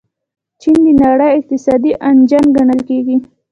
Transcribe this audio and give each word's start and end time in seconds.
چین 0.61 0.77
د 0.85 0.87
نړۍ 1.09 1.29
اقتصادي 1.39 1.91
انجن 2.09 2.45
ګڼل 2.55 2.79
کیږي. 2.89 3.15